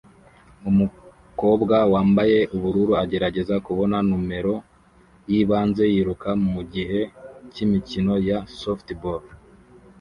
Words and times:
Umukobwa 0.69 1.75
wambaye 1.93 2.39
ubururu 2.55 2.93
agerageza 3.03 3.55
kubona 3.65 3.97
numero 4.09 4.53
yibanze 5.31 5.83
yiruka 5.93 6.29
mugihe 6.53 6.99
cyimikino 7.53 8.13
ya 8.29 8.37
softball 8.59 9.23